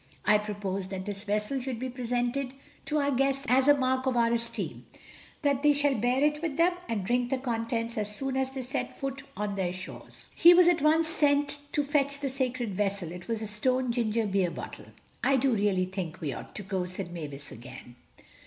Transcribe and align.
I 0.25 0.39
propose 0.39 0.87
that 0.87 1.05
this 1.05 1.25
vessel 1.25 1.61
should 1.61 1.77
be 1.77 1.87
presented 1.87 2.55
to 2.87 2.97
our 2.97 3.11
guests 3.11 3.45
as 3.47 3.67
a 3.67 3.77
mark 3.77 4.07
of 4.07 4.17
our 4.17 4.33
esteem; 4.33 4.87
that 5.43 5.61
they 5.61 5.73
shall 5.73 5.93
bear 5.93 6.23
it 6.23 6.41
with 6.41 6.57
them, 6.57 6.71
and 6.89 7.03
drink 7.03 7.29
the 7.29 7.37
contents 7.37 7.99
as 7.99 8.15
soon 8.15 8.35
as 8.35 8.49
they 8.49 8.63
set 8.63 8.97
foot 8.97 9.21
on 9.37 9.55
their 9.55 9.67
own 9.67 9.73
shores." 9.73 10.25
He 10.33 10.55
was 10.55 10.67
at 10.67 10.81
once 10.81 11.07
sent 11.07 11.59
to 11.73 11.83
fetch 11.83 12.19
the 12.19 12.29
sacred 12.29 12.73
vessel. 12.73 13.11
It 13.11 13.27
was 13.27 13.43
a 13.43 13.45
stone 13.47 13.91
ginger 13.91 14.25
beer 14.25 14.49
bottle. 14.49 14.85
"I 15.23 15.35
do 15.35 15.53
really 15.53 15.85
think 15.85 16.19
we 16.19 16.33
ought 16.33 16.55
to 16.55 16.63
go," 16.63 16.85
said 16.85 17.13
Mavis 17.13 17.51
again. 17.51 17.95